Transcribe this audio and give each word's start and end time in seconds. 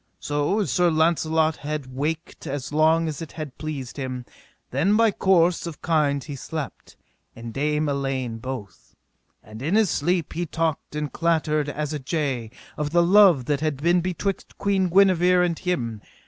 So 0.19 0.61
as 0.61 0.71
Sir 0.71 0.89
Launcelot 0.89 1.57
had 1.57 1.93
waked 1.95 2.47
as 2.47 2.73
long 2.73 3.07
as 3.07 3.21
it 3.21 3.33
had 3.33 3.55
pleased 3.59 3.97
him, 3.97 4.25
then 4.71 4.95
by 4.97 5.11
course 5.11 5.67
of 5.67 5.83
kind 5.83 6.23
he 6.23 6.35
slept, 6.35 6.97
and 7.35 7.53
Dame 7.53 7.87
Elaine 7.87 8.39
both. 8.39 8.95
And 9.43 9.61
in 9.61 9.75
his 9.75 9.91
sleep 9.91 10.33
he 10.33 10.47
talked 10.47 10.95
and 10.95 11.13
clattered 11.13 11.69
as 11.69 11.93
a 11.93 11.99
jay, 11.99 12.49
of 12.77 12.89
the 12.89 13.03
love 13.03 13.45
that 13.45 13.59
had 13.59 13.77
been 13.77 14.01
betwixt 14.01 14.57
Queen 14.57 14.89
Guenever 14.89 15.43
and 15.43 15.59
him. 15.59 16.01